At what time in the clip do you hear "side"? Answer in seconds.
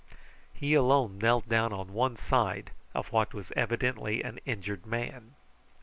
2.17-2.71